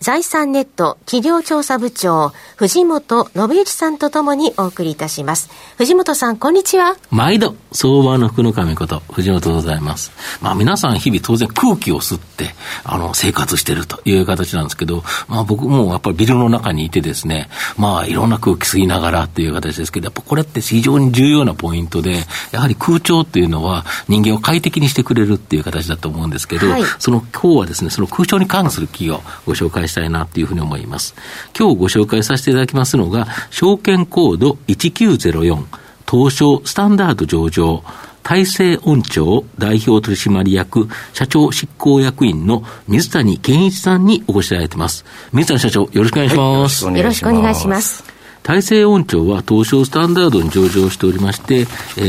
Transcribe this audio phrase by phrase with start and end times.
[0.00, 5.50] 財産ネット企業調査部長、藤本信之さんとともにお送りいたします。
[5.76, 6.96] 藤本さん、こんにちは。
[7.10, 10.10] 毎度、相場の福の神こと、藤本でございます。
[10.40, 31.14] まあ皆さん日々当然空気を吸って、あの、生活してるという形なんですけど、まあ僕もやっぱりビルの中にいてですね、まあいろんな空気吸いながらっていう形ですけど、やっぱこれって非常に重要なポイントで、やはり空調っていうのは人間を快適にしてくれるっていう形だと思うんですけど、はい、その今日はですね、その空調に関する企業をご紹介したいなというふうに思います。
[31.58, 35.64] 今日ご紹介させていただきますのが、証券コード1904、
[36.10, 37.84] 東証スタンダード上場、
[38.22, 45.04] 大成音長代表取締役社長執行役員の水谷健一さんにお越しいただいています。
[45.32, 46.84] 水谷社長、よろしくお願いします。
[46.86, 48.19] はい、よろしくお願いします。
[48.42, 51.64] 大成音調は東証スタンダードに上場しておりまして、え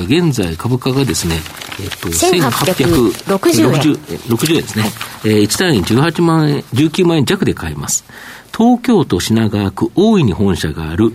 [0.00, 1.36] ー、現在株価がですね、
[1.80, 4.18] えっと、1860円。
[4.28, 4.82] 60円ですね。
[4.82, 4.92] はい、
[5.24, 8.04] えー、1単位18万円、19万円弱で買えます。
[8.56, 11.12] 東京都品川区大井に本社がある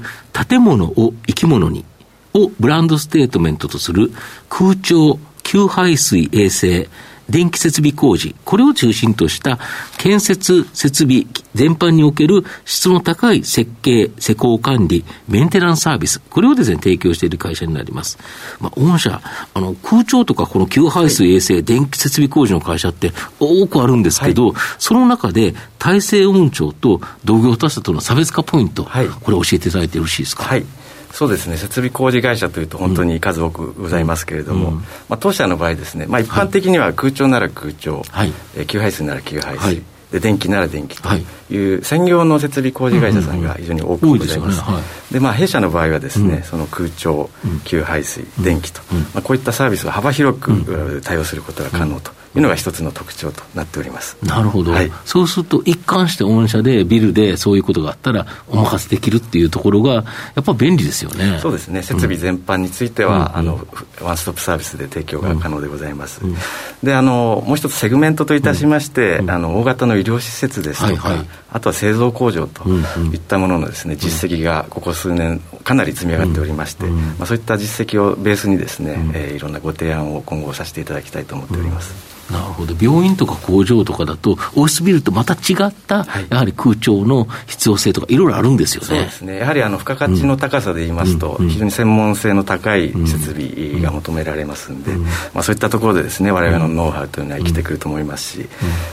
[0.47, 1.85] 建物を生き物に
[2.33, 4.11] をブランドステートメントとする
[4.49, 6.89] 空調、給排水衛生、
[7.29, 9.59] 電気設備工事、これを中心とした
[9.97, 18.17] 建設設備全般における質の高い設計、施工管理、メンテナンスサービス、これをですね、提供している会社になります。
[18.59, 19.21] まあ、御社、
[19.53, 30.43] あの、空調とかこの給排水衛生、はい、電気設備工事の会社って多くあるんですけど、はい、その中で、大成音調と同業他社との差別化ポイント、はい、これ教えていただいてよろしいですか？
[30.43, 30.65] はい
[31.11, 34.83] そうですね設備工事会社というと本当に数多くございますけれども、うん、ま
[35.15, 41.25] あ、当社の場合ですね、まあ、一般的には空調なら空調、はい、え給排水なら給排水、はい、で電気なら電気とい
[41.57, 44.63] う専業の設備工事会社さんが非常に多くございます。
[45.11, 47.29] で、まあ、弊社の場合はですね、うん、その空調、
[47.63, 48.81] 給排水、電気と、
[49.13, 54.17] まあ、こういったサービスを幅広く対応することが可能というのが一つの特徴となっております。
[54.21, 60.03] なるほど、はい、そうすると、一貫して御社でビルでそういうことがあったら、お任せできるっていうところが、や
[60.41, 61.39] っぱ便利ですよね。
[61.41, 63.67] そうですね、設備全般については、うん、あの
[64.01, 66.21] ワンストップサービスで提供が可能でございます。
[66.23, 66.35] うん、
[66.83, 82.18] であのもう一つ、セグメントといたしまして、うん、あの大型の医療施設ですとか、はいはい、あとは製造工場といったもののです、ね、実績がここ数年、かなり積み上がっておりまして、まあ、そういった実績をベースにですね、うん、えー、いろんなご提案を今後させていただきたいと思っております。
[82.31, 88.87] なるほど、病院とか工場とかだと、オフィスビルとまた違った、やはり空調の必要性とか、いろいろあるんですよね。
[88.87, 89.37] そうですね。
[89.37, 94.91] やはりあの付加価値の高さで言いますと、非常に専門性の高い設備が求められますんで、
[95.33, 98.49] まあ、そういったところでですね、われわれのノウハウというのは生きてくると思いますし、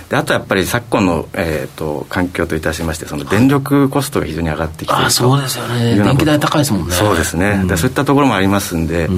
[0.09, 6.95] であとやっぱり昨今の、えーと、環境といたしまして、その電力コストが非常に上がってきているとそうですよね、電気代高いですもんね。
[6.95, 9.09] そうですね、でそういったところもありますんで、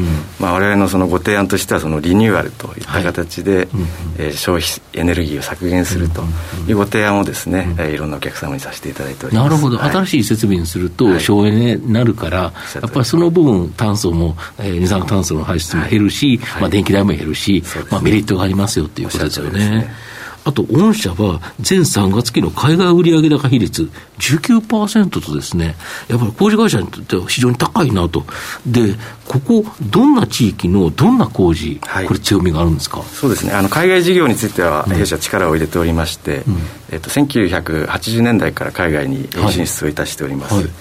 [0.41, 3.69] まあ、われわれのそのご提案としては、そのリニューアルといった形で、はい、
[4.16, 6.22] えー、消費エネルギーを削減すると
[6.66, 9.48] いうご提案をですね、うん、いろんなお客様にさせていただいております。
[9.50, 19.91] なるほど、はい、新しい設備にすると省エネになるから、はい、やっぱりその部分炭素も、えー、二酸化炭素の排出も減るし、はい、まあ、電気代も減るし、まあ、メリットがありますよっていうことですよね。
[20.48, 25.76] あと、御社は前3月期の海外売上高比率19%とですね、
[26.09, 28.25] やっぱり工事会社にとっては非常に高いなと。
[28.66, 28.94] で、
[29.26, 33.03] ここ、どんな地域のどんな工事、はい、これ強みがあるんですか？
[33.03, 36.56] そうですね、あの海外事業については、弊社力を入れておりまして、うん、
[36.91, 40.54] えっと、1980年代から海外に進出をいたしております。
[40.54, 40.65] はい。
[40.65, 40.72] はい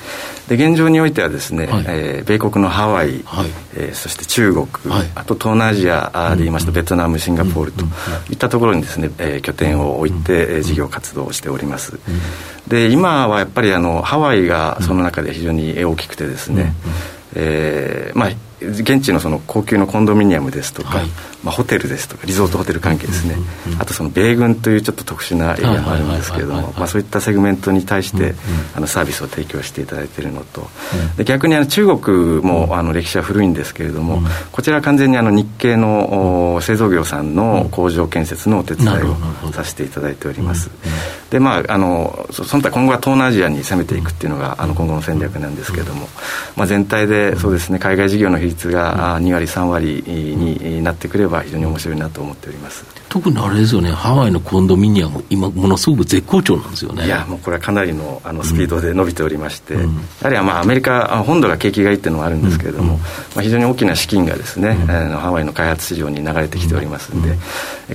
[0.48, 7.84] で現状においてはですね、はい、えー、米国のハワイ、はい、えー、そして中国、はい、あと東南アジアで言いますと、ベトナムシンガポールと
[8.32, 12.00] いったところにですね、えー、拠点を置いて、事業活動をしております、
[12.68, 16.74] で今はやっぱりあのハワイがその中で非常に大きくてですね、
[17.36, 21.08] えーまあ現地のその高級のコンドミニアムですとか、はい、
[21.44, 28.36] まあ、ホテルですとかリゾートホテル関係ですね、うんうんうん、あとその米軍というちょっと特殊なエリアもあるんですけれどもそういったセグメントに対して、うんうん、
[28.76, 40.72] あのサービスを提供していただいているのと、うん、で逆にあの中国もあの歴史は古いんですけれども、うん、こちらは完全にあの日系の製造業さんの工場建設のお手伝いをさせていただいております。
[41.30, 46.08] でまあ、あのその他今後は東南アジアに攻めていくっていうのがあの今後の戦略なんですけれども、
[46.56, 52.86] まあ、全体でそうですね海外事業の比率が2割3割になってくれば非常に面白いなと思っております。
[53.10, 57.06] 特にあれですよね、ハワイのコンドミニアム、今、ものすごく絶好調なんですよね。
[57.06, 59.90] いや、もうこれはかなりのあのスピードで伸びておりまして、うん、や
[60.24, 63.06] はりまあアメリカ、本土が景気がいいっていうのもあるんですけれども、うん、ま
[63.38, 67.38] あ、非常に大きな資金がですね、うん、あのハワイの開発市場に流れてきておりますんで、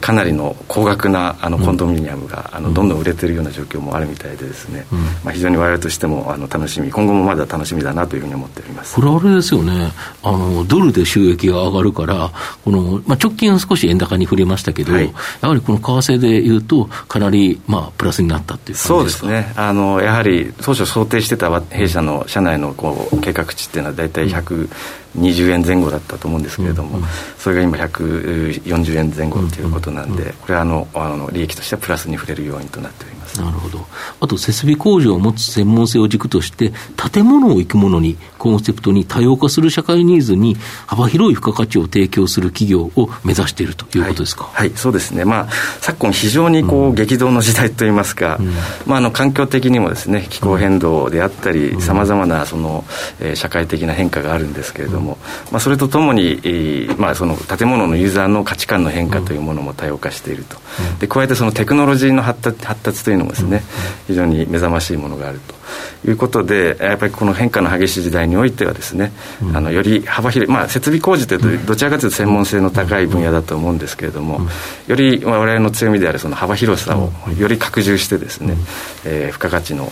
[0.01, 4.87] かなりの高額なあのコンドミニアムがあのどんどん売れてるような状況もあるみたいでですね、
[5.25, 8.95] まあ、非常に我々としてもあの楽しみ、今後もまだ楽しみだなというふうに思っております。
[8.95, 9.93] これ、あれですよね。
[10.23, 12.31] あの、ドルで収益が上がるから、
[12.65, 15.02] このまあ、直近は少し円高に振れましたけど、はい、
[15.41, 19.53] やはりこの為替でいうと、かなり、まあ、プラスになったっていうそうですね。
[19.57, 24.29] あの、やはり当初想定してた弊社の社内のこう計画値っていうのは、大体
[25.17, 33.41] 120円前後だったと思うんですけれども、うんうん、それが今、140円前後ということなんで、これはあのあの利益としてはプラスに触れる要因となっております。
[33.41, 33.87] なるほど。
[34.21, 36.73] あと、設備工場を持つ専門性を軸として、
[37.13, 40.57] 建物を行くものに、コンセプトに多様化する社会ニーズに
[40.87, 44.45] 幅広い付加価値を提供する企業を目指しているということですか？
[44.45, 45.25] はい、はい、そうですね。
[45.25, 45.49] まあ、
[45.81, 48.53] 昨今非常にこう、激動の時代といいますか、うん、
[48.87, 52.85] まあ、あの、環境的にもですね、気候変動であったり、さまざまな、その、
[53.21, 55.02] えー、社会的な変化があるんですけれども、
[55.51, 60.57] まあ、それとともに、えー、まあ、その建物のユーザーの価値観の変化というものも多様化していると。
[61.01, 63.63] で、加えてそのテクノロジーの発達発達というのもですね、
[64.07, 65.63] 非常に目覚ましいものがあると。
[66.07, 69.13] いうことでやっぱりこの変化の激しい時代においてはですね、
[69.55, 74.41] あのより幅広い、まあ、設備工事というとどちらかというと専門性の高い分野だと思うんですけれども、
[74.87, 78.57] より我々の強みであるその幅広さをより拡充してですね、
[79.05, 79.91] えー、付加価値の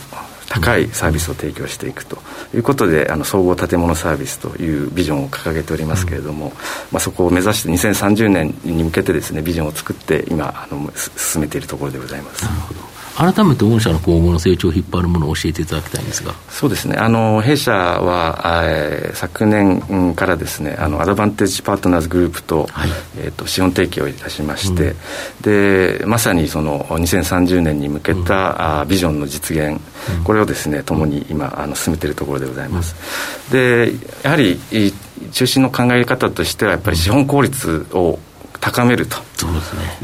[0.50, 2.19] 高いサービスを提供していくと。
[2.52, 6.52] いうことであの総合建物サービスというビジョンを掲げておりますけれども、
[6.91, 12.44] まあ、そこを目指して2030年に向けてですねビジョンを作って今あの進めているところでございます。
[12.44, 16.34] なるほど改めて御社の今後の成長を引っ張るものを教えていただきたいんですが。
[16.48, 16.96] そうですね。
[16.96, 22.90] あの弊社は、えー、昨年からですねあのアドバンテージパートナーズグループと,、はい。
[23.18, 29.80] えーと、資本提供いたしまして、うん、でまさにその2030年に向けた、うん、ビジョンの実現、
[30.18, 32.94] うん、これをですね共に今あの進めているところでございます、
[33.52, 33.92] で
[34.22, 34.58] やはり
[35.32, 38.18] 中心の考え方としてはやっぱり資本効率を
[38.60, 39.16] 高めると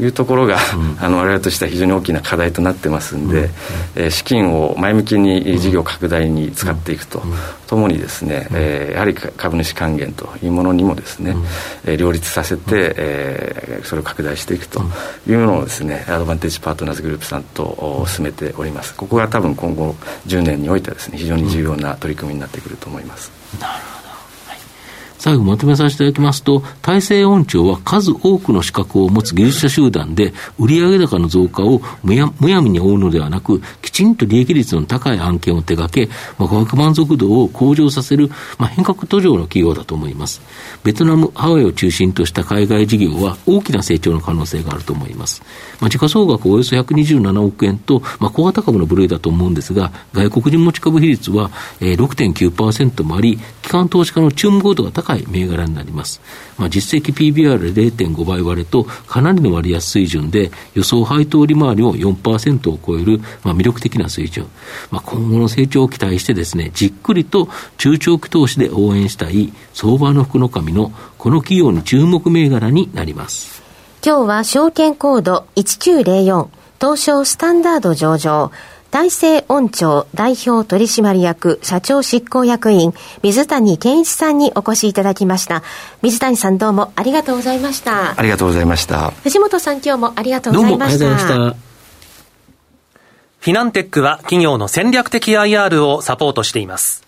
[0.01, 3.51] いうところが、うん、あの我々としては非常に大きな課題となってますんで、うん、
[3.95, 7.21] えー、資金を前向きに事業拡大に使っていくと、
[7.67, 11.35] ともにですね、えー、やはり株主還元というものにもですね、
[11.85, 14.81] えー、両立させて、えー、それを拡大していくと
[15.27, 18.95] いうのをですねアドバンテージパートナーズグループさんと進めております。
[18.95, 19.95] ここが多分今後
[20.25, 23.31] 10年においてはですね非常に重要な取り組みになってくると思います。
[23.61, 24.06] なるほど
[25.17, 40.41] 最後まとめさせていただきますと、大成音調は数多くの資格を持つ技術者集団で、売上高の増加をむやむやみに追うのではなく、きちんと利益率の高い案件を手掛け、まあ、顧客満足度を向上させる、まあ、変革途上の企業だと思います。
[40.83, 45.41] ベトナム、ハワイを中心とした海外事業は大きな成長の可能性があると思います。
[45.79, 56.21] まあ、時価総額およそ127億円と、まあ、小型株の部類だと思うんですが、外国人持ち株比率は、えー、6.9%もあり、機関投資家の注目度が高い銘柄になります。
[56.57, 64.47] まあ、実績 PBR0.5 倍割れとかなりの割安水準で予想配当利回りを4%を超える、まあ、魅力的な水準。
[64.91, 73.61] まあ、今後の成長を期待してですね、じっくりと中長期投資で応援したい相場の福の神のこの企業に注目銘柄になります。
[74.05, 76.47] 今日は証券コード1904
[76.79, 78.51] 東証スタンダード上場
[78.91, 85.63] 大成音調代表取締役社長執行役員水谷健一さんにお越しいただきました。
[86.01, 88.17] 水谷さんどうもありがとうございました。
[88.17, 89.11] ありがとうございました。
[89.23, 91.55] 藤本さん今日もありがとうございました。
[93.39, 97.03] フィナンテックは企業の戦略的 IR をサポートしています。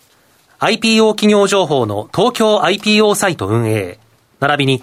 [0.58, 3.98] IPO 企業情報の東京 IPO サイト運営。
[4.40, 4.82] 並びに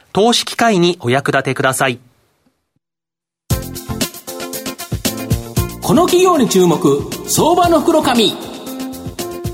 [0.13, 1.99] 投資機会にお役立てください。
[5.81, 8.33] この企業に注目、相場の袋紙。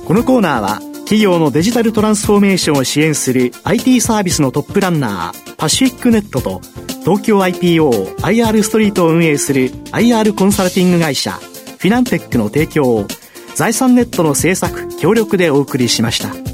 [0.06, 6.62] このコーナーは、企業のデジタルトランスフォーメーションを支援する IT サービスのトップランナー、パシフィックネットと、
[7.04, 13.08] 東京 IPO、IR ストリートを運営する IR コンサルティング会社、フィナンテックの提供を、
[13.56, 16.47] 財産ネットの制作、協力でお送りしました。